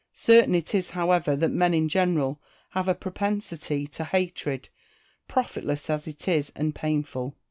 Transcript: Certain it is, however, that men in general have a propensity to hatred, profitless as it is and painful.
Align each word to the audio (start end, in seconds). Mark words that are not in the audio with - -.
Certain 0.13 0.55
it 0.55 0.73
is, 0.73 0.89
however, 0.89 1.35
that 1.35 1.51
men 1.51 1.75
in 1.75 1.87
general 1.87 2.41
have 2.71 2.87
a 2.87 2.95
propensity 2.95 3.85
to 3.85 4.03
hatred, 4.03 4.67
profitless 5.27 5.91
as 5.91 6.07
it 6.07 6.27
is 6.27 6.51
and 6.55 6.73
painful. 6.73 7.35